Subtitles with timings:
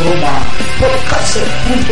[0.00, 0.32] plataforma
[0.78, 1.90] podcaster.cl.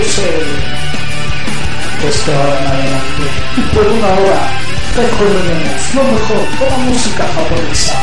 [2.02, 3.24] Desde ahora en adelante
[3.56, 4.50] y por una hora
[4.96, 7.98] recorreremos lo mejor de la música japonesa.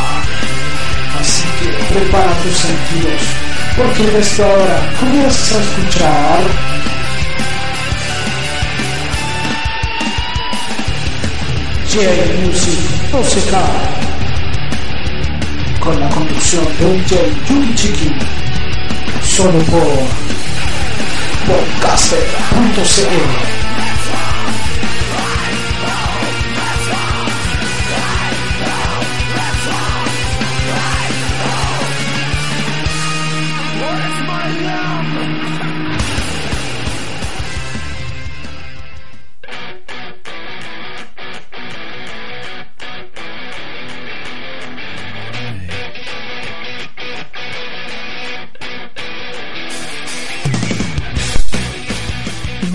[1.19, 3.21] Así que prepara tus sentidos,
[3.77, 6.39] porque desde ahora comienzas a escuchar
[11.89, 12.79] J-Music
[13.13, 14.05] Musical
[15.79, 17.15] con la conducción de un J.
[17.47, 18.44] Yuki
[19.35, 19.83] solo por
[21.45, 23.64] podcaster.cl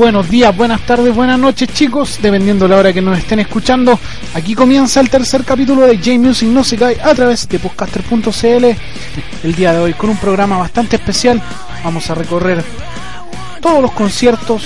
[0.00, 4.00] buenos días, buenas tardes, buenas noches chicos, dependiendo de la hora que nos estén escuchando.
[4.32, 8.64] Aquí comienza el tercer capítulo de J-Music No Se Cae a través de podcaster.cl.
[9.44, 11.42] El día de hoy con un programa bastante especial.
[11.84, 12.64] Vamos a recorrer
[13.60, 14.62] todos los conciertos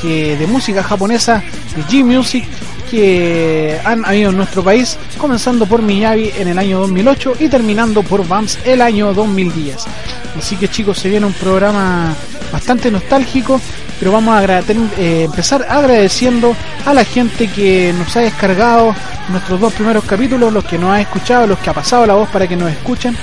[0.00, 1.42] que de música japonesa
[1.76, 2.46] de J-Music
[2.90, 8.02] que han habido en nuestro país, comenzando por Miyavi en el año 2008 y terminando
[8.02, 9.76] por BAMS el año 2010.
[10.38, 12.14] Así que chicos, se viene un programa
[12.50, 13.60] bastante nostálgico
[13.98, 18.94] pero vamos a eh, empezar agradeciendo a la gente que nos ha descargado
[19.28, 22.28] nuestros dos primeros capítulos, los que nos ha escuchado, los que ha pasado la voz
[22.28, 23.16] para que nos escuchen.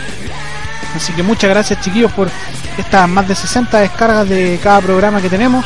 [0.95, 2.29] Así que muchas gracias chiquillos por
[2.77, 5.65] estas más de 60 descargas de cada programa que tenemos.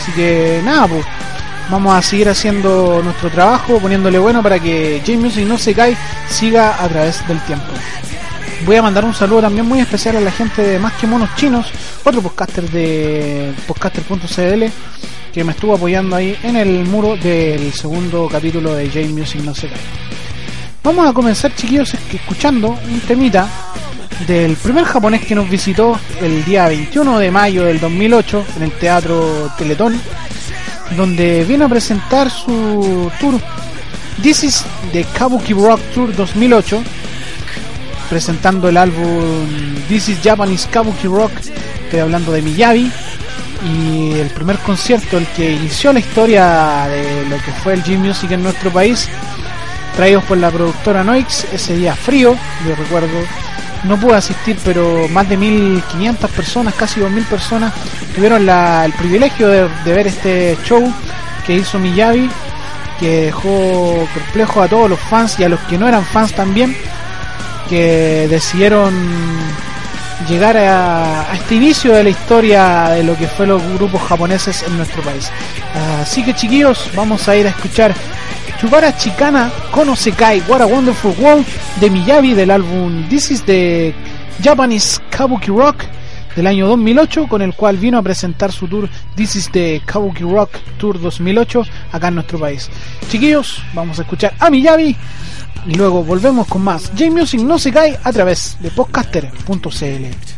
[0.00, 1.04] Así que nada, pues
[1.70, 5.96] vamos a seguir haciendo nuestro trabajo, poniéndole bueno para que J Music no se cae,
[6.28, 7.66] siga a través del tiempo.
[8.64, 11.30] Voy a mandar un saludo también muy especial a la gente de Más que Monos
[11.36, 11.70] Chinos,
[12.08, 14.64] otro podcaster de podcaster.cl
[15.32, 19.52] que me estuvo apoyando ahí en el muro del segundo capítulo de J Music No
[19.52, 19.76] Se Cae.
[20.84, 23.48] Vamos a comenzar, chiquillos, escuchando un temita
[24.24, 28.72] del primer japonés que nos visitó el día 21 de mayo del 2008 en el
[28.72, 30.00] Teatro Teletón,
[30.96, 33.34] donde viene a presentar su tour
[34.22, 36.82] This is the Kabuki Rock Tour 2008
[38.08, 39.36] presentando el álbum
[39.88, 41.32] This is Japanese Kabuki Rock,
[41.86, 42.90] estoy hablando de Miyavi,
[43.64, 48.32] y el primer concierto, el que inició la historia de lo que fue el G-Music
[48.32, 49.08] en nuestro país,
[49.94, 52.36] traídos por la productora Noix, ese día frío,
[52.66, 53.18] yo recuerdo,
[53.84, 57.72] no pude asistir, pero más de 1500 personas, casi 2000 personas,
[58.14, 60.92] tuvieron el privilegio de, ver este show
[61.46, 62.28] que hizo Miyavi,
[62.98, 66.76] que dejó perplejo a todos los fans y a los que no eran fans también
[67.68, 68.94] que decidieron
[70.28, 74.76] llegar a, este inicio de la historia de lo que fue los grupos japoneses en
[74.76, 75.30] nuestro país.
[76.00, 77.94] Así que chiquillos, vamos a ir a escuchar
[78.60, 81.44] Chubara Chicana Kono Sekai What a Wonderful World
[81.78, 83.94] de Miyavi del álbum This is the
[84.42, 85.84] Japanese Kabuki Rock
[86.34, 90.22] del año 2008 con el cual vino a presentar su tour This is the Kabuki
[90.22, 92.70] Rock Tour 2008 acá en nuestro país.
[93.08, 94.96] Chiquillos, vamos a escuchar a Miyavi
[95.66, 96.90] y luego volvemos con más.
[96.96, 100.36] J-Music no se cae a través de podcaster.cl.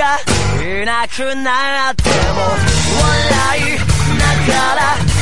[0.00, 2.41] J いなくなっても
[3.01, 3.79] 笑い
[4.17, 4.81] ながら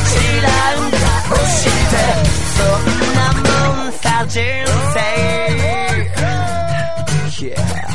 [0.10, 1.96] 知らん顔して
[2.58, 4.42] そんなもんさ人
[4.94, 5.14] 生
[7.44, 7.87] Yeah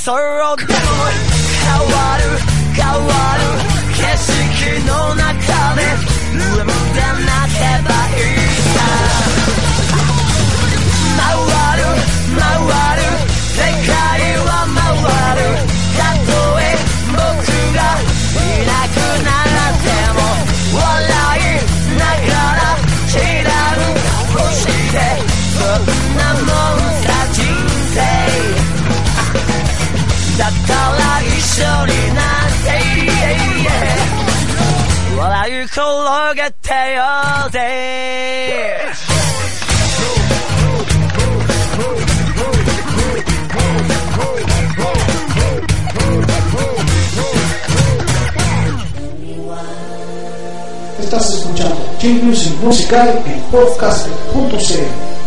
[0.00, 1.29] Sorrow down.
[52.62, 55.19] Musical en podcast.cl.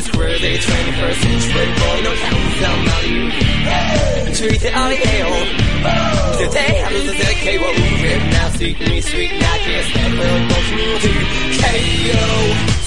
[0.00, 3.20] is where they 21st century boy no counts on money.
[4.40, 5.40] Treat it on the ale
[6.40, 10.12] Today I lose a decade what we rip now Sweet me, sweet now Can't stand
[10.16, 11.10] for a bunch of to
[11.60, 12.24] KO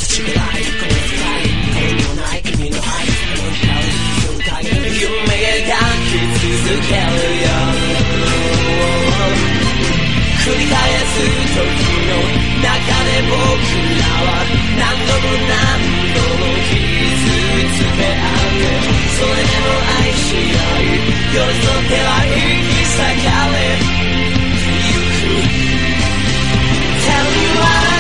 [0.02, 1.42] Such a life, come on, try
[1.84, 3.82] Ain't no night, give me no height I won't you,
[4.24, 7.73] so tired You make it down, kids, you still carry on.
[10.44, 11.24] 繰り返す
[11.56, 11.64] 時
[12.04, 12.20] の
[12.60, 12.68] 中
[13.06, 13.40] で僕
[13.96, 14.44] らは
[14.78, 15.56] 何度も何
[16.14, 16.76] 度も傷
[17.72, 18.68] つけ合って
[19.08, 21.00] それでも愛し合い
[21.34, 23.56] 寄り添っては引き裂かれ。
[24.92, 25.32] ゆく
[27.06, 27.93] Tell you why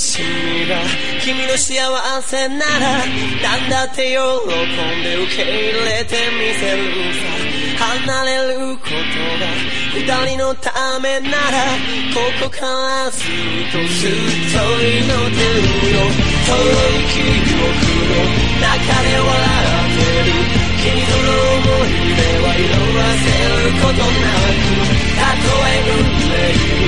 [0.00, 0.76] しみが
[1.20, 1.76] 君の幸
[2.22, 3.04] せなら
[3.42, 5.50] 何だって喜んで受け入
[5.84, 6.82] れてみせる
[7.14, 9.46] さ離れることが
[9.94, 10.04] 二
[10.36, 11.66] 人のためなら
[12.14, 13.24] ここからずっ
[13.72, 14.10] とずっ
[14.52, 17.66] と祈ってるよ遠い記憶
[18.08, 18.22] の
[18.60, 19.26] 中で笑
[19.68, 20.68] ってる。
[20.78, 24.72] 君との思い出は色あせることなく
[25.18, 26.87] たとえ運命に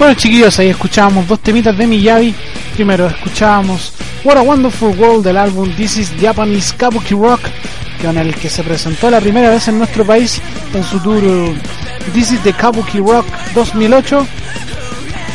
[0.00, 2.34] Bueno chiquillos, ahí escuchábamos dos temitas de Miyavi.
[2.72, 3.92] Primero escuchábamos
[4.24, 7.42] What a Wonderful World del álbum This is Japanese Kabuki Rock,
[8.00, 10.40] con el que se presentó la primera vez en nuestro país
[10.72, 11.22] en su tour
[12.14, 14.26] This is the Kabuki Rock 2008.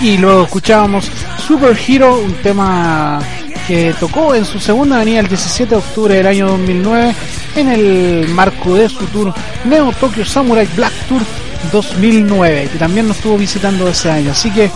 [0.02, 3.20] Y luego escuchábamos Super Hero, un tema
[3.68, 7.16] que tocó en su segunda venida el 17 de octubre del año 2009
[7.56, 9.32] en el marco de su tour
[9.66, 11.22] Neo Tokyo Samurai Black Tour
[11.72, 14.32] 2009 que también nos estuvo visitando ese año.
[14.32, 14.70] Así que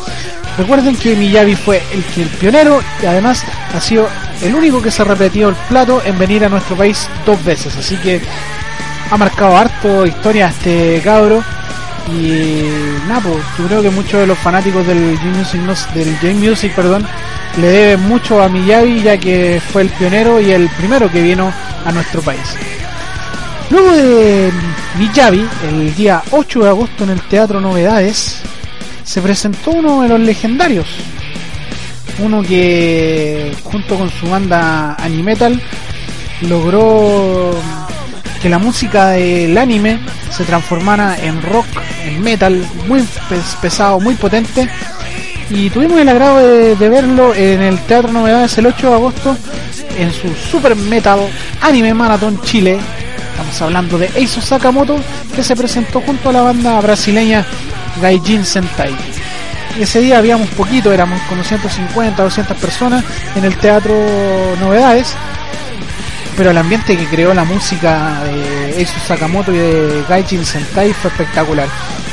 [0.57, 3.43] recuerden que Miyavi fue el, el pionero y además
[3.73, 4.07] ha sido
[4.41, 7.75] el único que se ha repetido el plato en venir a nuestro país dos veces.
[7.77, 8.21] Así que
[9.11, 11.43] ha marcado harto historia este cabro.
[12.11, 12.63] Y
[13.07, 17.05] nada, pues, yo creo que muchos de los fanáticos del J-Music, no- del J-Music, perdón,
[17.57, 21.53] le deben mucho a Miyavi ya que fue el pionero y el primero que vino
[21.85, 22.41] a nuestro país.
[23.69, 24.51] Luego de
[24.97, 28.41] Miyavi, el día 8 de agosto en el Teatro Novedades,
[29.03, 30.87] se presentó uno de los legendarios.
[32.19, 35.61] Uno que junto con su banda Animetal
[36.41, 37.51] logró
[38.41, 39.99] que la música del anime
[40.35, 41.67] se transformara en rock,
[42.05, 44.67] en metal, muy pes- pesado, muy potente.
[45.51, 49.37] Y tuvimos el agrado de, de verlo en el Teatro Novedades el 8 de agosto
[49.97, 51.19] en su Super Metal
[51.61, 52.79] Anime Marathon Chile.
[53.39, 54.99] Estamos hablando de Eizo Sakamoto
[55.33, 57.45] que se presentó junto a la banda brasileña
[58.01, 58.93] Gaijin Sentai.
[59.79, 63.01] Ese día habíamos poquito, éramos como 150, 200 personas
[63.37, 63.95] en el Teatro
[64.59, 65.15] Novedades
[66.35, 71.09] pero el ambiente que creó la música de Eizo Sakamoto y de Gaijin Sentai fue
[71.09, 71.67] espectacular.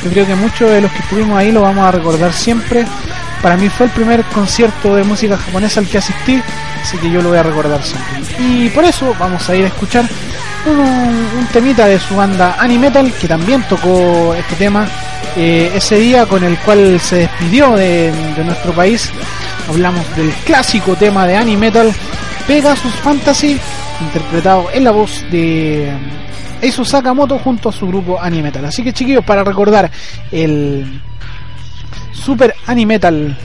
[0.04, 2.84] Yo creo que muchos de los que estuvimos ahí lo vamos a recordar siempre.
[3.42, 6.42] Para mí fue el primer concierto de música japonesa al que asistí,
[6.82, 8.22] así que yo lo voy a recordar siempre.
[8.38, 10.08] Y por eso vamos a ir a escuchar
[10.66, 14.88] un, un temita de su banda Animetal que también tocó este tema
[15.38, 18.10] eh, ese día con el cual se despidió de,
[18.42, 19.12] nuestro país.
[19.68, 21.92] Hablamos del clásico tema de Animetal
[22.46, 23.58] Pegasus Fantasy
[24.00, 25.92] interpretado en la voz de
[26.62, 28.64] Eizo Sakamoto junto a su grupo Animetal.
[28.64, 29.90] Así que chiquillos, para recordar
[30.32, 31.02] el
[32.12, 33.36] Super Animetal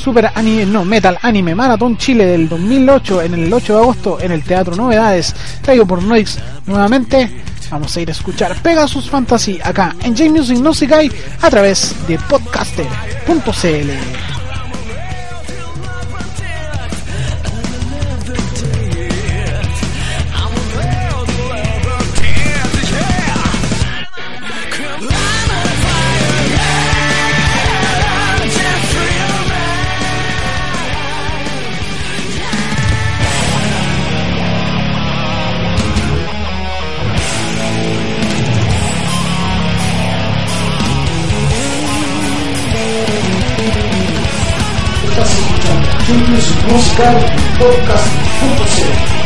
[0.00, 4.32] Super Anime, no, Metal Anime Marathon Chile del 2008 en el 8 de agosto en
[4.32, 7.42] el Teatro Novedades, traído por Noix nuevamente.
[7.70, 11.10] Vamos a ir a escuchar Pegasus Fantasy acá en J-Music No Se Cae
[11.42, 14.39] a través de podcaster.cl.
[47.00, 47.26] escuchando
[47.58, 49.19] J-Music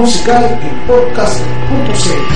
[0.00, 2.29] Musical en podcast.cl.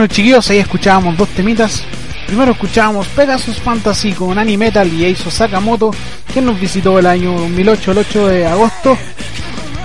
[0.00, 1.82] Bueno, chiquillos, ahí escuchábamos dos temitas.
[2.26, 5.90] Primero escuchábamos Pegasus Fantasy con Animetal y Eizo Sakamoto,
[6.32, 8.96] quien nos visitó el año 2008, el 8 de agosto,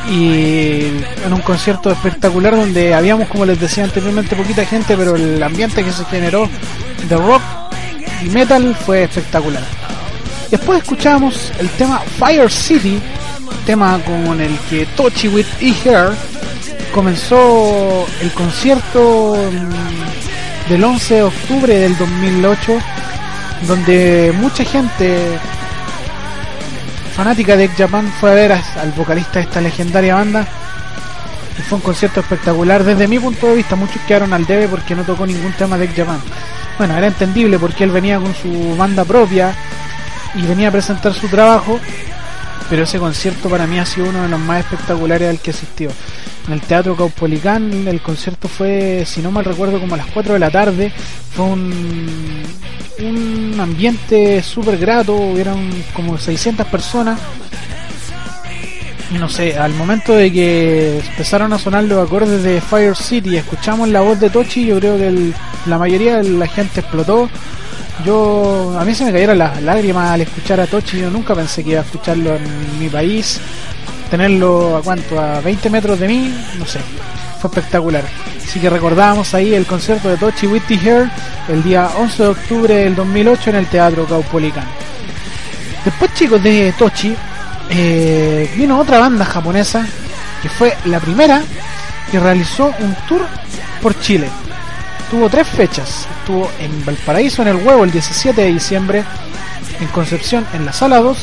[0.10, 0.84] y
[1.25, 5.84] en un concierto espectacular donde habíamos, como les decía anteriormente, poquita gente, pero el ambiente
[5.84, 6.49] que se generó
[7.10, 7.41] de rock
[8.23, 9.63] y metal fue espectacular.
[10.49, 13.01] Después escuchamos el tema Fire City,
[13.65, 16.13] tema con el que Tochi with E Hair
[16.95, 22.79] comenzó el concierto mm, del 11 de octubre del 2008,
[23.67, 25.38] donde mucha gente
[27.13, 30.47] fanática de Japan fue a ver al vocalista de esta legendaria banda.
[31.60, 33.75] Y fue un concierto espectacular desde mi punto de vista.
[33.75, 36.21] Muchos quedaron al debe porque no tocó ningún tema de Japan.
[36.77, 39.53] Bueno, era entendible porque él venía con su banda propia
[40.34, 41.77] y venía a presentar su trabajo.
[42.69, 45.91] Pero ese concierto para mí ha sido uno de los más espectaculares al que asistió
[46.47, 47.88] en el Teatro Caupolicán.
[47.88, 50.91] El concierto fue, si no mal recuerdo, como a las 4 de la tarde.
[51.36, 52.45] Fue un,
[53.60, 57.19] ambiente súper grato, hubieron como 600 personas.
[59.12, 63.88] No sé, al momento de que empezaron a sonar los acordes de Fire City escuchamos
[63.89, 65.31] la voz de Tochi, yo creo que
[65.67, 67.29] la mayoría de la gente explotó.
[68.03, 71.63] Yo, a mí se me cayeron las lágrimas al escuchar a Tochi, yo nunca pensé
[71.63, 73.39] que iba a escucharlo en mi país
[74.09, 76.79] tenerlo a cuánto, a 20 metros de mí, no sé,
[77.39, 78.03] fue espectacular.
[78.43, 81.09] Así que recordábamos ahí el concierto de Tochi Witty Hair
[81.49, 84.65] el día 11 de octubre del 2008 en el Teatro Caupolicán.
[85.83, 87.15] Después chicos de Tochi,
[87.69, 89.85] eh, vino otra banda japonesa
[90.41, 91.41] que fue la primera
[92.11, 93.21] que realizó un tour
[93.81, 94.29] por Chile.
[95.15, 96.10] Tuvo tres fechas.
[96.19, 99.06] Estuvo en Valparaíso en el Huevo el 17 de diciembre,
[99.80, 101.17] en Concepción en la Sala 2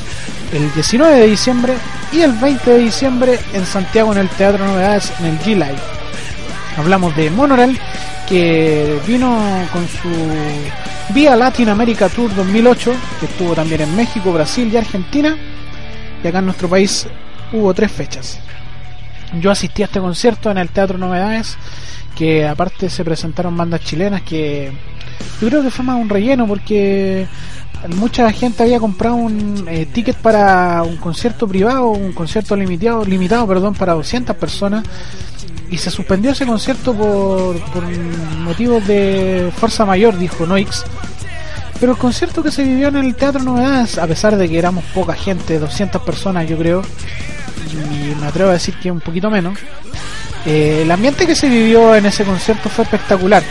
[0.54, 1.74] el 19 de diciembre
[2.10, 5.76] y el 20 de diciembre en Santiago en el Teatro Novedades en el G-Live.
[6.78, 7.78] Hablamos de Monorail
[8.26, 9.38] que vino
[9.74, 10.08] con su
[11.12, 15.36] Vía Latin America Tour 2008 que estuvo también en México, Brasil y Argentina
[16.24, 17.06] y acá en nuestro país
[17.52, 18.40] hubo tres fechas.
[19.40, 21.56] Yo asistí a este concierto en el Teatro Novedades
[22.16, 24.70] que aparte se presentaron bandas chilenas que
[25.40, 27.26] yo creo que fue más un relleno porque
[27.96, 33.46] mucha gente había comprado un eh, ticket para un concierto privado, un concierto limitado, limitado
[33.46, 34.84] perdón, para 200 personas
[35.70, 37.84] y se suspendió ese concierto por, por
[38.40, 40.84] motivos de fuerza mayor, dijo Noix.
[41.80, 44.84] Pero el concierto que se vivió en el Teatro Novedades, a pesar de que éramos
[44.94, 46.82] poca gente, 200 personas yo creo,
[48.14, 49.58] me atrevo a decir que un poquito menos,
[50.46, 53.42] eh, el ambiente que se vivió en ese concierto fue espectacular.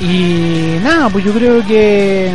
[0.00, 2.32] Y nada, pues yo creo que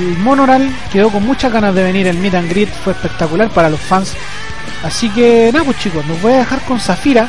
[0.00, 2.06] el Monoral quedó con muchas ganas de venir.
[2.06, 4.14] El Meet and Greet fue espectacular para los fans.
[4.82, 7.28] Así que nada, pues chicos, nos voy a dejar con Zafira,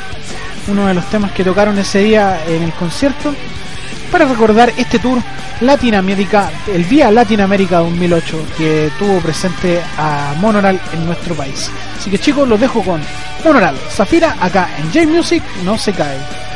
[0.67, 3.33] uno de los temas que tocaron ese día en el concierto,
[4.11, 5.21] para recordar este tour
[5.61, 11.69] Latinoamérica, el día Latinoamérica 2008, que tuvo presente a Monoral en nuestro país.
[11.97, 13.01] Así que chicos, los dejo con
[13.43, 16.48] Monoral, Zafira, acá en J Music, no se cae.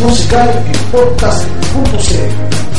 [0.00, 2.77] Musical en podcast.cl.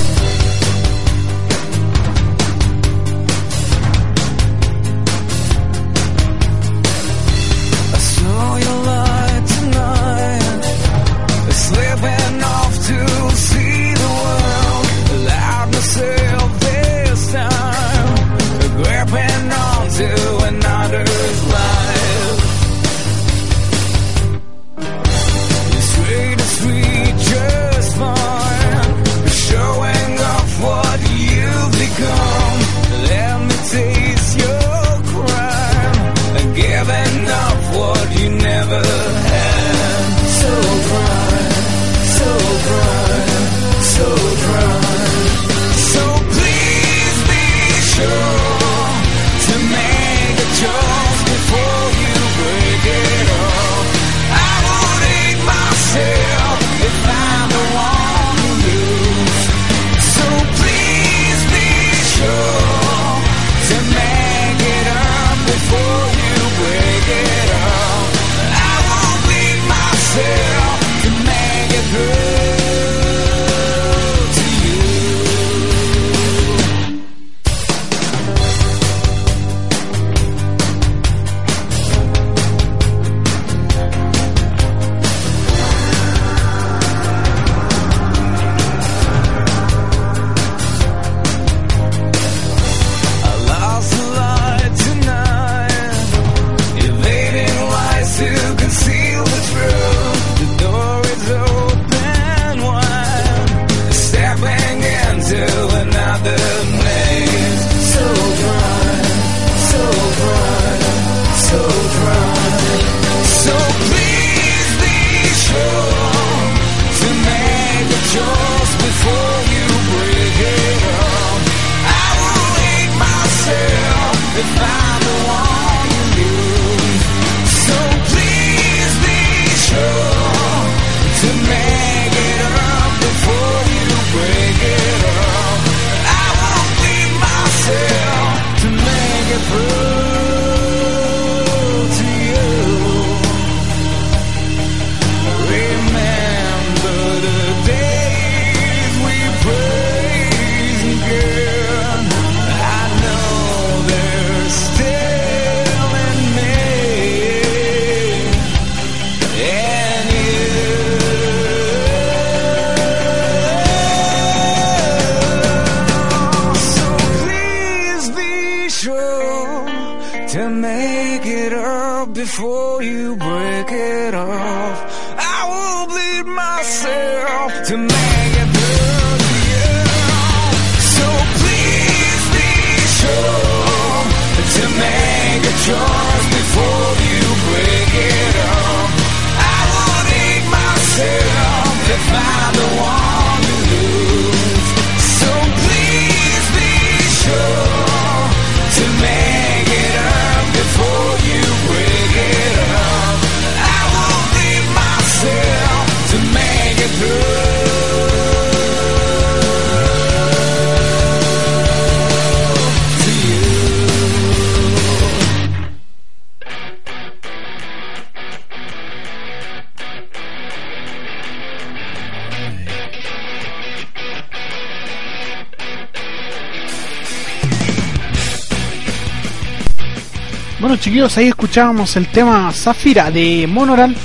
[231.02, 233.96] Ahí escuchábamos el tema Zafira de Monoral,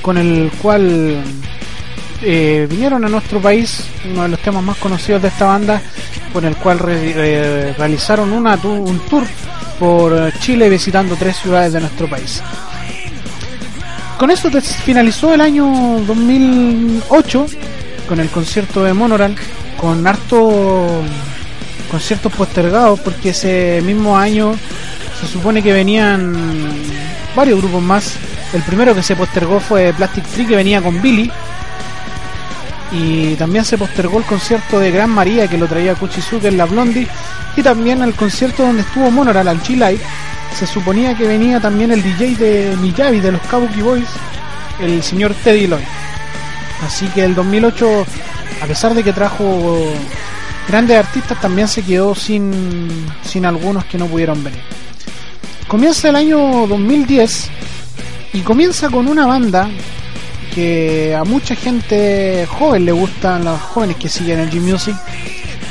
[0.00, 1.20] con el cual
[2.22, 5.82] eh, vinieron a nuestro país, uno de los temas más conocidos de esta banda,
[6.32, 9.24] con el cual re- eh, realizaron una, un tour
[9.80, 12.40] por Chile visitando tres ciudades de nuestro país.
[14.16, 14.48] Con eso
[14.84, 15.66] finalizó el año
[16.06, 17.46] 2008
[18.08, 19.34] con el concierto de Monoral,
[19.76, 21.02] con harto
[21.90, 24.54] conciertos postergados porque ese mismo año
[25.20, 26.34] se supone que venían
[27.34, 28.16] varios grupos más.
[28.52, 31.30] El primero que se postergó fue Plastic Tree que venía con Billy.
[32.92, 36.66] Y también se postergó el concierto de Gran María que lo traía Kuchizuke en la
[36.66, 37.08] Blondie.
[37.56, 40.00] Y también el concierto donde estuvo Monoral al G-Live.
[40.56, 44.08] Se suponía que venía también el DJ de Miyavi de los Kabuki Boys,
[44.80, 45.84] el señor Teddy Lloyd.
[46.86, 48.06] Así que el 2008,
[48.62, 49.92] a pesar de que trajo
[50.68, 54.60] grandes artistas, también se quedó sin, sin algunos que no pudieron venir.
[55.68, 57.50] Comienza el año 2010
[58.34, 59.68] y comienza con una banda
[60.54, 64.94] que a mucha gente joven le gustan, los jóvenes que siguen el G-Music.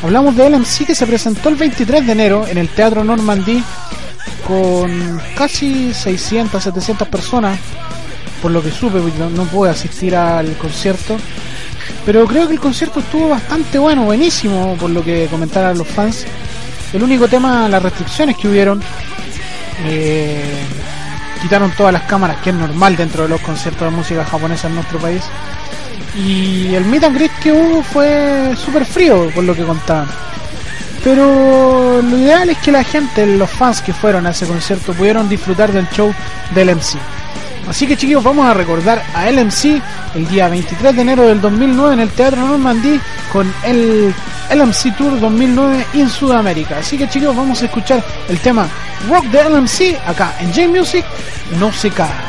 [0.03, 3.63] Hablamos de LMC que se presentó el 23 de enero en el Teatro Normandie
[4.45, 7.57] con casi 600, 700 personas,
[8.41, 11.15] por lo que supe, porque no, no pude asistir al concierto.
[12.05, 16.25] Pero creo que el concierto estuvo bastante bueno, buenísimo, por lo que comentaron los fans.
[16.93, 18.81] El único tema, las restricciones que hubieron,
[19.83, 20.65] eh,
[21.41, 24.75] quitaron todas las cámaras, que es normal dentro de los conciertos de música japonesa en
[24.75, 25.23] nuestro país.
[26.15, 30.07] Y el meet and greet que hubo fue súper frío, por lo que contaban.
[31.03, 35.29] Pero lo ideal es que la gente, los fans que fueron a ese concierto, pudieron
[35.29, 36.13] disfrutar del show
[36.55, 36.97] del MC.
[37.67, 39.81] Así que chicos, vamos a recordar a LMC
[40.15, 42.99] el día 23 de enero del 2009 en el Teatro Normandie
[43.31, 44.13] con el
[44.53, 46.77] LMC Tour 2009 en Sudamérica.
[46.77, 48.67] Así que chicos, vamos a escuchar el tema
[49.09, 51.05] Rock de LMC acá en J Music,
[51.59, 52.24] no se cae.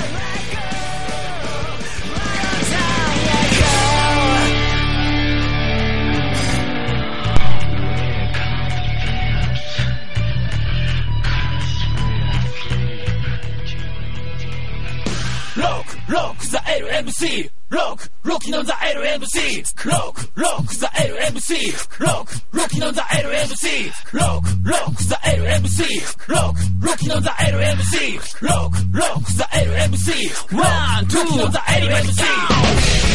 [17.17, 17.51] LMC.
[17.71, 19.85] Rock, rocking on the LMC.
[19.87, 22.01] Rock, rock, the LMC.
[22.01, 24.13] Rock, rocking on the LMC.
[24.13, 26.29] Rock, rock, the LMC.
[26.29, 28.43] Rock, rocking on the LMC.
[28.43, 30.53] Rock, rock, the LMC.
[30.53, 33.06] One, two, on the LMC.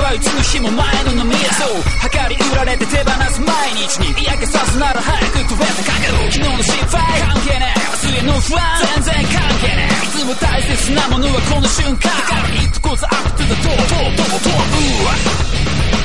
[0.00, 1.76] はうつの日も前の飲み屋そう
[2.10, 4.10] 計り売られて手放す毎日に。
[4.22, 7.80] 嫌気さすなら早く飛べたかけ昨日の失敗関係ねえ。
[7.80, 8.62] 明日への不安
[8.94, 10.06] 全然関係ねえ。
[10.06, 12.34] いつも大切なものはこの瞬間だか。
[12.34, 15.99] ら It goes up to the door とうとう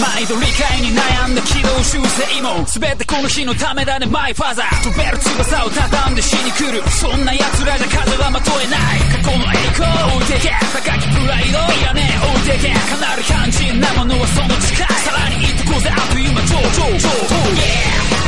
[0.00, 2.64] 毎度理解に悩んだ軌道修正も。
[2.66, 4.06] 全てこの日のためだね。
[4.06, 6.82] マイファザー飛べる翼を畳んで死に来る。
[6.90, 9.00] そんな奴らじゃ風はまとえない。
[9.22, 10.50] 過去の栄光を置いてけ。
[10.72, 12.74] 高きプライドいらねえ置いてけ。
[12.74, 14.86] かなる肝心なものはその近い。
[15.04, 15.90] さらに行ってこうぜ。
[15.90, 16.40] あっという間。
[16.42, 18.23] 超超超超 Yeah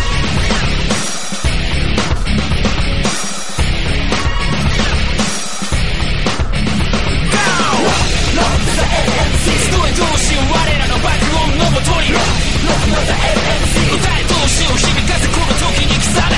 [8.97, 16.37] へどうしよう我らの爆音のもとに歌えどうしよう響かせこの時に刻め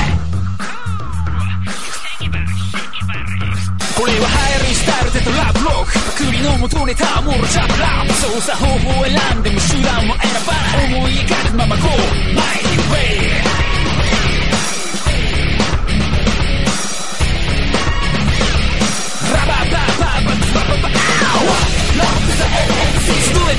[3.99, 4.35] これは流
[4.65, 5.93] 行りスタイルでとラブロック。
[5.99, 10.95] パクリの元ネタもろジャブラップ操作方法を選んでも手段も選ばない。
[10.95, 13.78] 思い描くままこう前に Way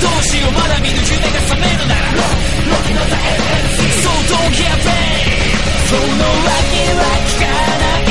[0.02, 2.08] どうしようまだ見ぬ夢が覚めるなら
[4.04, 5.50] そう don't care babe
[5.90, 7.46] その訳は聞か
[7.80, 8.09] ない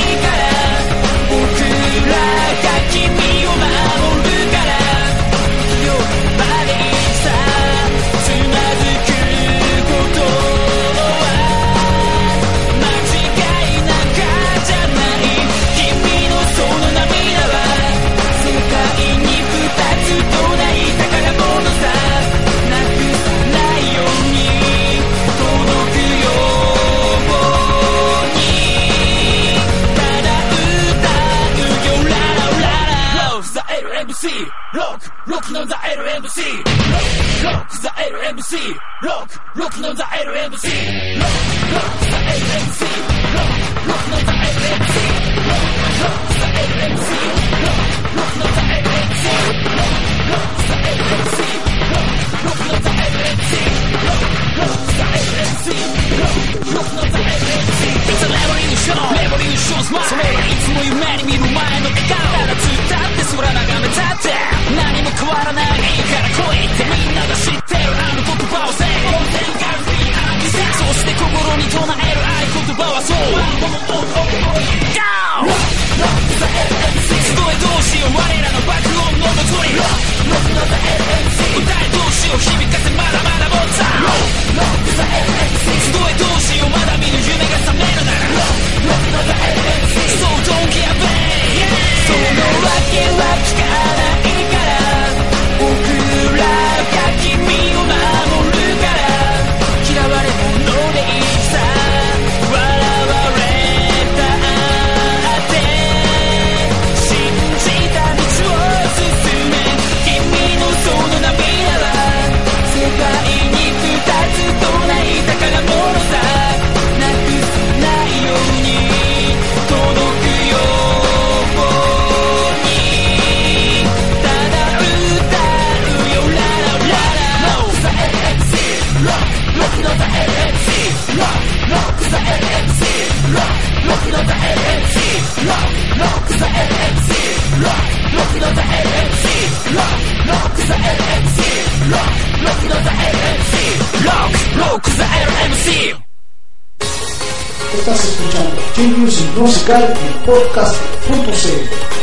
[147.74, 151.68] Estás escuchando Inclusive Musical, el podcast punto serio.「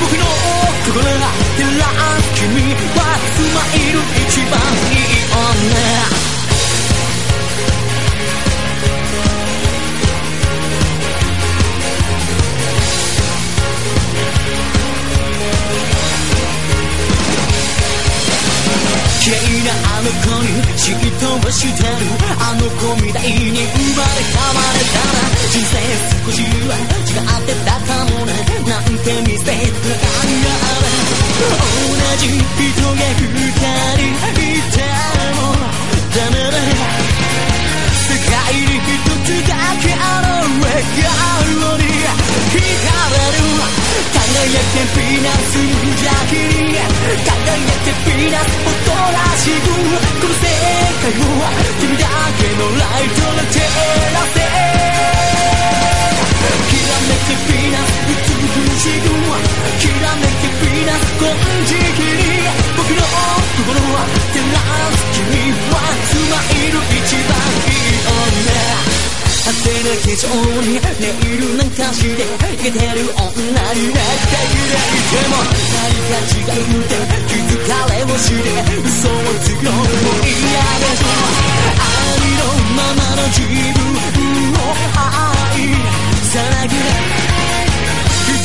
[0.00, 0.24] 僕の
[0.86, 1.10] 心が
[1.56, 1.86] 照ら
[2.22, 3.00] す君は
[3.36, 3.77] 住まい
[19.98, 21.90] あの子に嫉妬はしてる
[22.38, 25.74] あの子みたいに生まれ変われたら人生
[26.22, 26.38] 少し
[26.70, 28.30] は違ってたかもね
[28.62, 30.38] なんて見せてくれたん
[30.78, 34.86] 同じ人が二人いて
[35.34, 35.50] も
[36.14, 36.58] ダメだ。
[38.08, 39.52] 界に一つだ
[39.82, 41.84] けある笑顔に
[42.48, 43.44] 惹かれる
[44.16, 50.48] 輝けピーナッツ無邪気に輝けピーナッツおとなしくこの世
[51.02, 51.36] 界を
[51.80, 52.04] 君だ
[52.38, 53.60] けのライトで照
[54.14, 54.40] らせ
[56.68, 57.80] きらめけピーナッ
[58.22, 59.10] ツしく
[59.78, 62.38] きらめけピーナッツ金色に
[62.76, 64.62] 僕の心は照ら
[64.94, 68.86] す君はスマイル一番いい女
[69.42, 70.22] 果てなき上
[70.62, 75.42] にネイルなんかしてイケてる女になってくれても
[75.74, 76.94] 何か違うって
[77.26, 78.46] 気づかれもして
[78.86, 79.82] 嘘をつくのも
[80.22, 81.10] 嫌でしょ
[81.74, 83.82] ありのままの自分
[84.54, 85.74] を愛
[86.22, 87.47] さなきゃ人を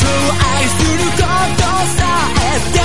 [0.03, 1.23] 愛するこ
[1.57, 1.63] と
[1.95, 2.01] さ
[2.35, 2.79] えで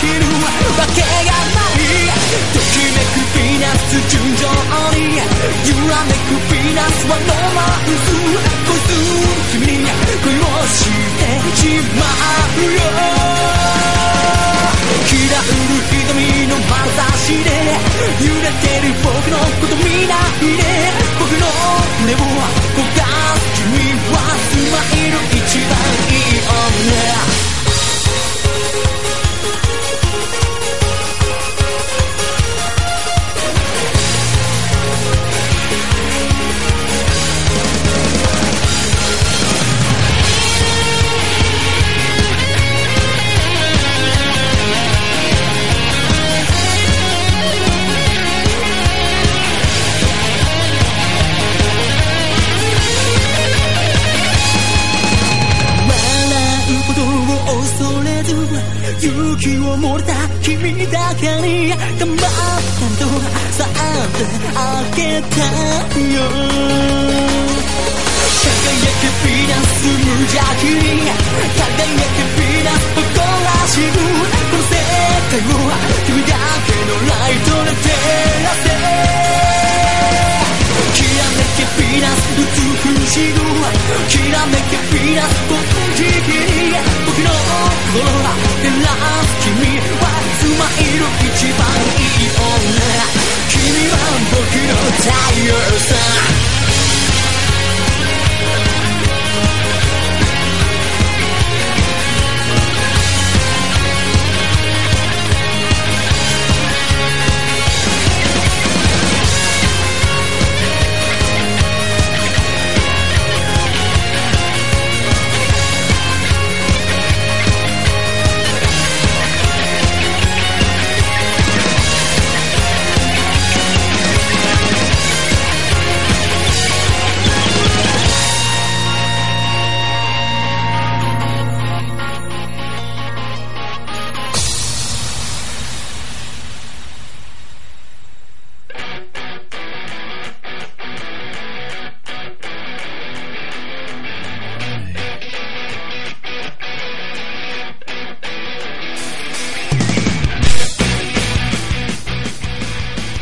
[0.00, 2.12] きるわけがない
[2.52, 4.46] ときめくピーナッツ純情
[4.96, 8.12] に揺らめくピーナッツはロマンス
[8.66, 9.02] 恋する
[9.52, 9.90] 君に
[10.22, 10.78] 恋をし
[11.18, 11.22] て
[11.56, 11.60] し
[11.98, 12.02] ま
[12.56, 12.78] うよ
[15.10, 17.48] 嫌うる瞳の眼差しで
[18.24, 20.69] 揺れてる僕のこと見ないで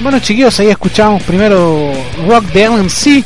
[0.01, 1.93] Bueno chiquillos, ahí escuchamos primero
[2.29, 3.25] Rock de LMC,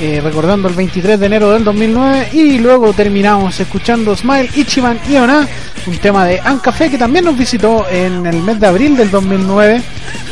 [0.00, 5.14] eh, recordando el 23 de enero del 2009, y luego terminamos escuchando Smile, Ichiban y
[5.14, 5.46] Ona,
[5.86, 9.80] un tema de Ancafe que también nos visitó en el mes de abril del 2009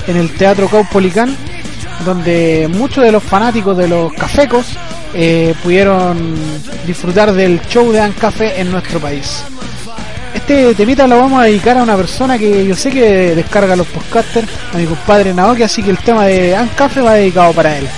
[0.08, 1.36] en el Teatro Caupolicán,
[2.04, 4.66] donde muchos de los fanáticos de los cafecos
[5.14, 6.34] eh, pudieron
[6.84, 9.44] disfrutar del show de Ancafe en nuestro país.
[10.36, 13.86] Este temita lo vamos a dedicar a una persona que yo sé que descarga los
[13.86, 17.88] podcasters, a mi compadre Naoki, así que el tema de Ancafe va dedicado para él.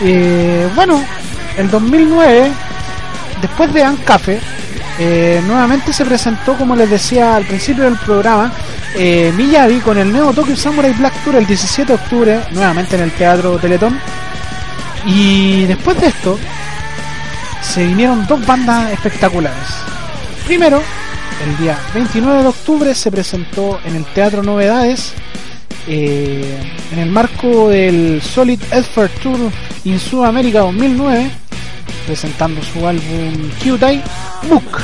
[0.00, 1.04] Eh, bueno,
[1.58, 2.50] el 2009,
[3.42, 4.40] después de Ancafe,
[4.98, 8.50] eh, nuevamente se presentó, como les decía al principio del programa,
[8.94, 9.30] eh,
[9.84, 13.58] con el nuevo Tokyo Samurai Black Tour el 17 de octubre, nuevamente en el Teatro
[13.58, 14.00] Teletón.
[15.04, 16.38] Y después de esto,
[17.60, 19.68] se vinieron dos bandas espectaculares.
[20.46, 20.82] Primero,
[21.44, 25.12] el día 29 de octubre se presentó en el Teatro Novedades
[25.86, 26.58] eh,
[26.92, 29.38] en el marco del Solid Effort Tour
[29.84, 31.30] in Sudamérica 2009
[32.06, 34.02] presentando su álbum Kyutai
[34.48, 34.78] Book.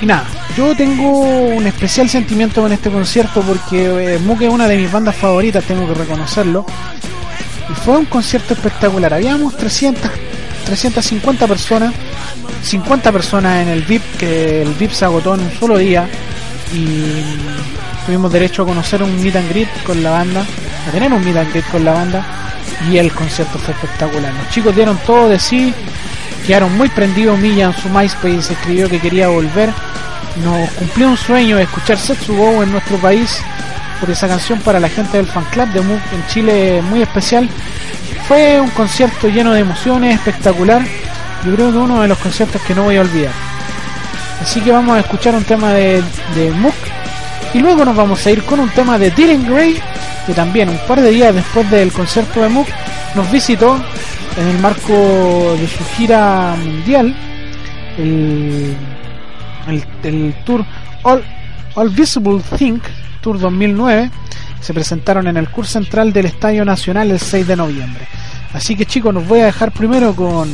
[0.00, 0.26] Y nada
[0.56, 4.90] yo tengo un especial sentimiento con este concierto porque eh, Mook es una de mis
[4.90, 6.64] bandas favoritas tengo que reconocerlo.
[7.68, 9.14] Y fue un concierto espectacular.
[9.14, 10.10] Habíamos 300
[10.64, 11.92] 350 personas
[12.64, 16.08] 50 personas en el VIP, que el VIP se agotó en un solo día
[16.72, 17.22] y
[18.06, 20.44] tuvimos derecho a conocer un meet and greet con la banda,
[20.88, 22.24] a tener un meet and greet con la banda
[22.90, 24.32] y el concierto fue espectacular.
[24.34, 25.72] Los chicos dieron todo de sí,
[26.46, 27.38] quedaron muy prendidos.
[27.38, 29.70] Milla en su MySpace escribió que quería volver
[30.42, 33.40] nos cumplió un sueño de escuchar Setsugo en nuestro país
[34.00, 37.48] por esa canción para la gente del fan club de MOOC en Chile muy especial.
[38.26, 40.82] Fue un concierto lleno de emociones, espectacular.
[41.44, 43.32] Yo creo que uno de los conciertos que no voy a olvidar.
[44.40, 46.02] Así que vamos a escuchar un tema de,
[46.34, 46.74] de Mook
[47.54, 49.80] y luego nos vamos a ir con un tema de Dylan Gray
[50.26, 52.66] que también un par de días después del concierto de Mook
[53.14, 53.76] nos visitó
[54.36, 57.14] en el marco de su gira mundial
[57.96, 58.74] el,
[60.02, 60.64] el, tour
[61.04, 61.22] All,
[61.76, 62.82] All Visible Think
[63.20, 64.10] Tour 2009
[64.60, 68.08] se presentaron en el curso central del Estadio Nacional el 6 de noviembre
[68.52, 70.48] así que chicos nos voy a dejar primero con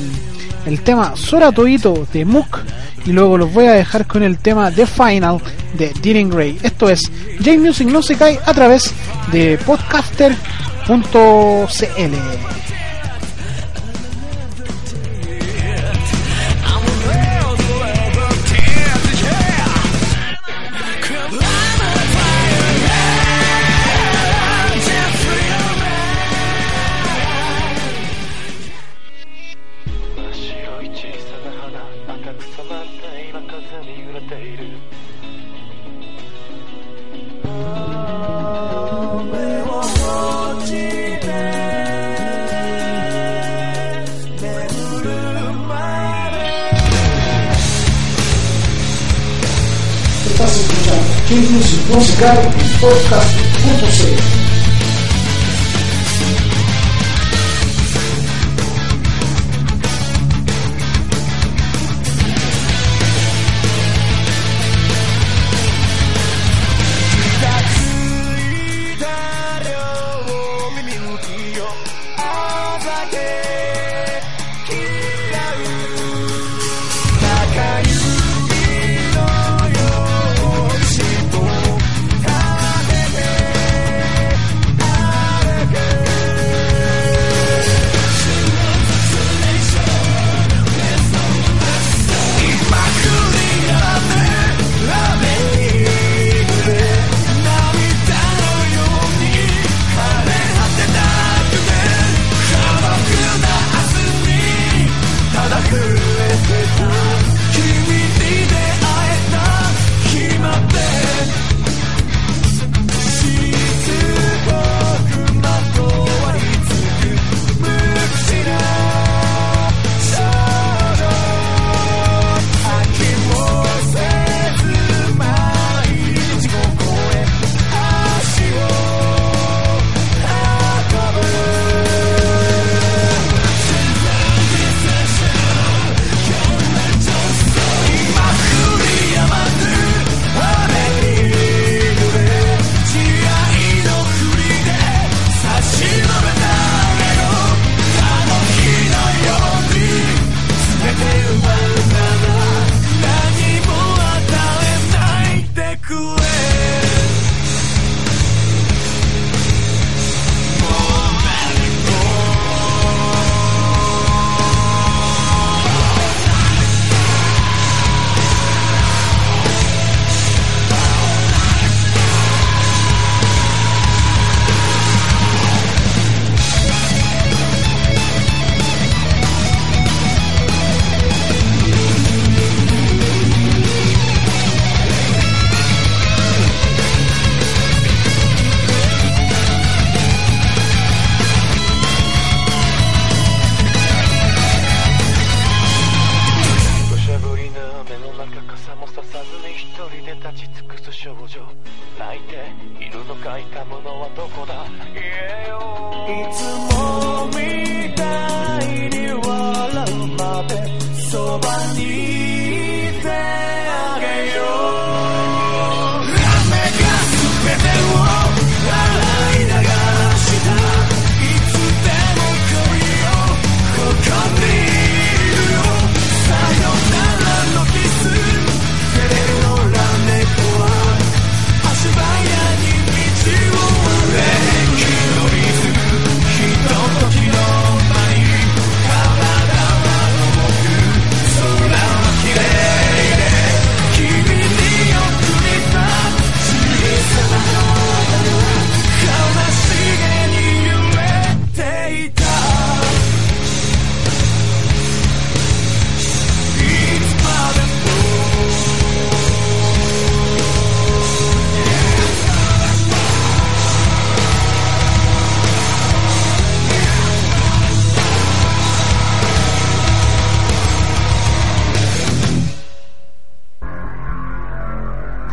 [0.67, 2.59] el tema Sora Toito de Mook
[3.07, 5.41] y luego los voy a dejar con el tema The Final
[5.75, 6.59] de Dylan Gray.
[6.63, 8.93] Esto es J Music no se cae a través
[9.33, 10.31] de podcaster.cl.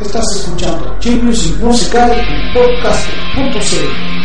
[0.08, 4.17] Estás escuchando J-Music Musical en podcast.cl.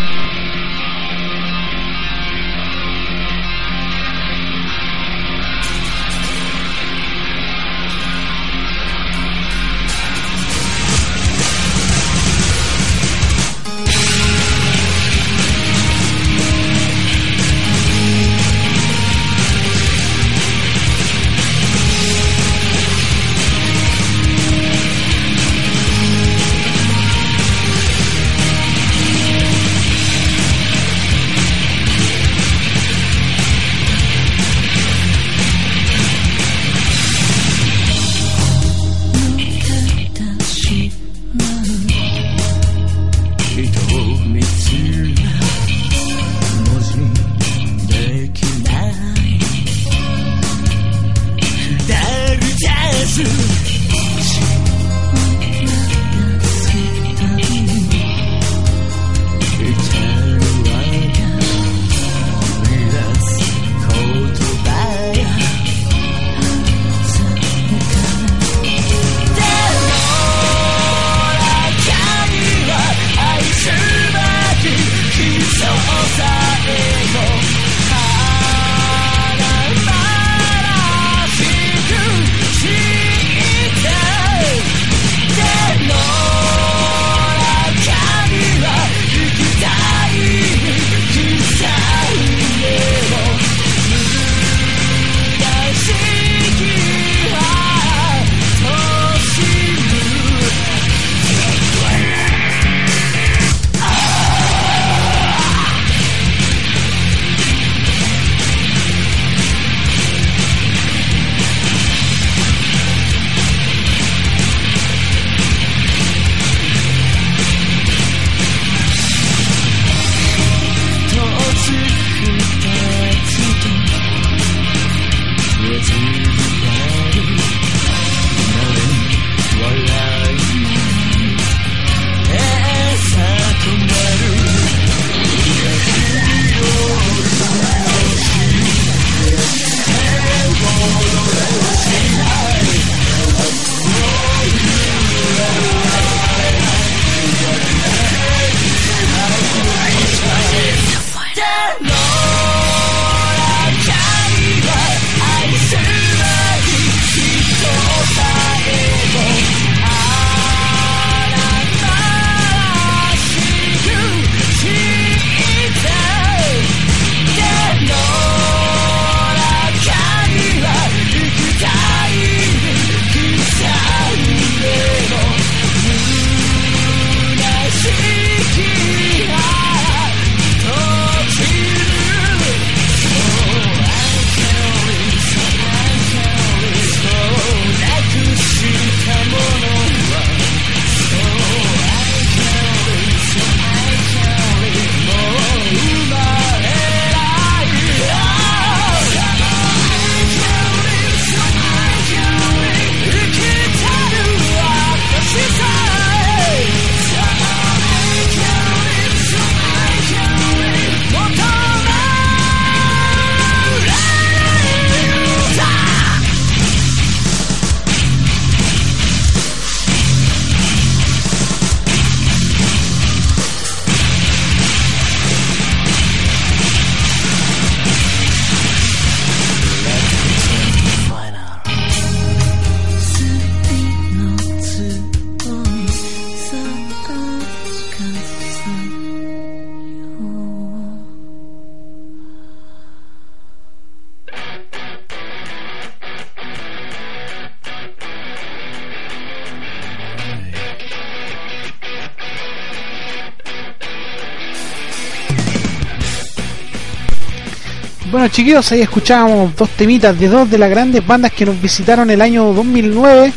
[258.24, 262.10] Bueno chiquillos, ahí escuchábamos dos temitas de dos de las grandes bandas que nos visitaron
[262.10, 263.34] el año 2009.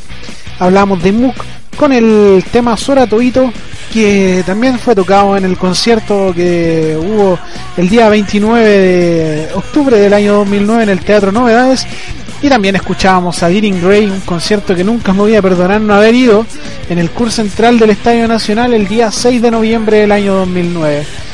[0.60, 1.34] Hablamos de Mook
[1.76, 3.52] con el tema Sora Toito,
[3.92, 7.36] que también fue tocado en el concierto que hubo
[7.76, 11.84] el día 29 de octubre del año 2009 en el Teatro Novedades.
[12.40, 15.94] Y también escuchábamos a Deering Gray, un concierto que nunca me voy a perdonar no
[15.94, 16.46] haber ido
[16.88, 21.25] en el curso central del Estadio Nacional el día 6 de noviembre del año 2009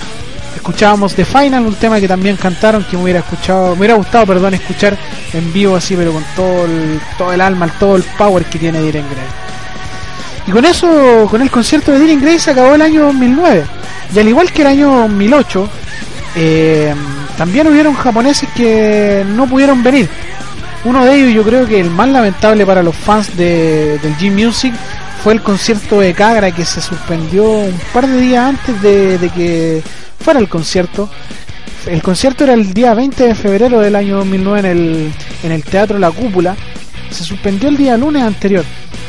[0.55, 4.27] escuchábamos The Final, un tema que también cantaron, que me hubiera escuchado, me hubiera gustado,
[4.27, 4.97] perdón, escuchar
[5.33, 8.81] en vivo así, pero con todo el, todo el alma, todo el power que tiene
[8.81, 9.43] Diren Gray.
[10.47, 13.65] Y con eso, con el concierto de Dylan Grace se acabó el año 2009.
[14.15, 15.69] Y al igual que el año 2008,
[16.37, 16.95] eh,
[17.37, 20.09] también hubieron japoneses que no pudieron venir.
[20.85, 24.75] Uno de ellos, yo creo que el más lamentable para los fans de, del G-Music
[25.23, 29.29] fue el concierto de Kagra que se suspendió un par de días antes de, de
[29.31, 29.83] que
[30.23, 31.11] fuera el concierto.
[31.87, 35.13] El concierto era el día 20 de febrero del año 2009 en el,
[35.43, 36.57] en el Teatro La Cúpula.
[37.11, 38.65] Se suspendió el día lunes anterior.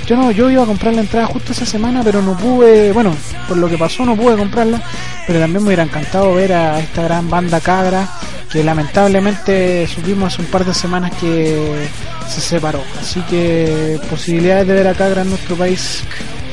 [0.05, 3.15] Yo no, yo iba a comprar la entrada justo esa semana, pero no pude, bueno,
[3.47, 4.81] por lo que pasó no pude comprarla,
[5.25, 8.09] pero también me hubiera encantado ver a esta gran banda Cabra,
[8.51, 11.87] que lamentablemente supimos hace un par de semanas que
[12.27, 12.83] se separó.
[12.99, 16.03] Así que posibilidades de ver a Cabra en nuestro país,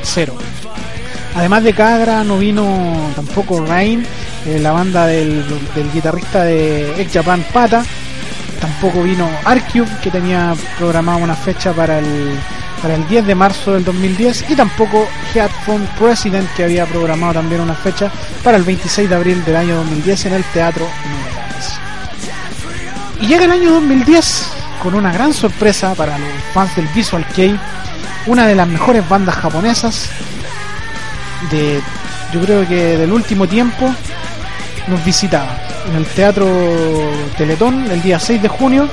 [0.02, 0.36] cero.
[1.34, 4.04] Además de Cagra no vino tampoco Rain,
[4.46, 5.44] eh, la banda del,
[5.92, 7.84] guitarrista de Ex Japan Pata.
[8.60, 12.38] Tampoco vino Arcube, que tenía programada una fecha para el,
[12.82, 14.50] para el 10 de marzo del 2010.
[14.50, 18.10] Y tampoco Headphone President, que había programado también una fecha
[18.44, 21.80] para el 26 de abril del año 2010 en el Teatro Novedades.
[23.20, 24.46] Y llega el año 2010
[24.82, 27.58] con una gran sorpresa para los fans del Visual Kei,
[28.26, 30.10] una de las mejores bandas japonesas
[31.50, 31.80] de
[32.32, 33.92] yo creo que del último tiempo
[34.86, 35.58] nos visitaba.
[35.88, 36.46] En el Teatro
[37.36, 38.88] Teletón el día 6 de junio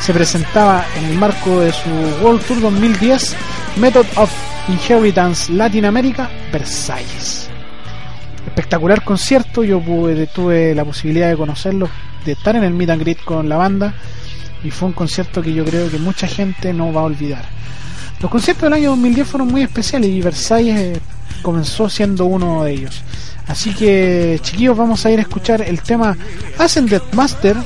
[0.00, 1.90] se presentaba en el marco de su
[2.22, 3.36] World Tour 2010
[3.76, 4.30] Method of
[4.68, 7.48] Inheritance Latinoamérica Versalles.
[8.46, 9.80] Espectacular concierto yo
[10.32, 11.88] tuve la posibilidad de conocerlo
[12.24, 13.94] de estar en el meet and greet con la banda
[14.62, 17.44] y fue un concierto que yo creo que mucha gente no va a olvidar.
[18.20, 21.00] Los conciertos del año 2010 fueron muy especiales y Versalles eh,
[21.44, 23.02] comenzó siendo uno de ellos.
[23.46, 26.16] Así que, chiquillos, vamos a ir a escuchar el tema
[26.58, 27.56] Ascended Master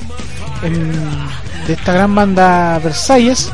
[1.66, 3.50] de esta gran banda Versalles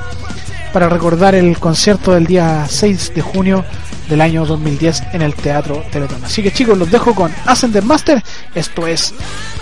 [0.73, 3.65] para recordar el concierto del día 6 de junio
[4.09, 6.25] del año 2010 en el Teatro Teletón.
[6.25, 8.23] Así que chicos, los dejo con Ascended Master.
[8.55, 9.15] Esto es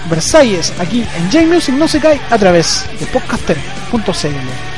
[0.09, 4.72] Versalles aquí en J Music No se cae a través de podcaster.cl.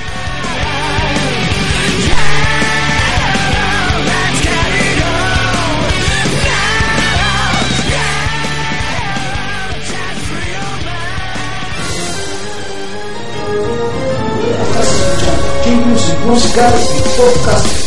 [16.24, 17.84] King Music Musical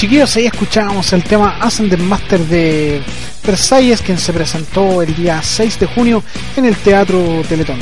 [0.00, 3.02] chiquillos, ahí escuchábamos el tema Ascend Master de
[3.44, 6.22] Versalles, quien se presentó el día 6 de junio
[6.56, 7.78] en el Teatro Teletón.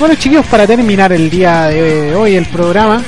[0.00, 3.00] Bueno, chiquillos, para terminar el día de hoy el programa,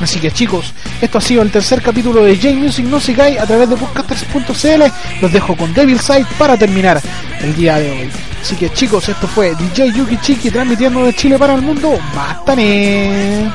[0.00, 3.46] Así que chicos, esto ha sido el tercer capítulo de J-Music No Se Cae a
[3.46, 4.82] través de podcasters.cl.
[5.20, 7.00] Los dejo con Devil Side para terminar
[7.40, 8.10] el día de hoy.
[8.40, 11.96] Así que chicos, esto fue DJ Yuki Chiki transmitiendo de Chile para el mundo.
[12.14, 13.50] ¡Bastane!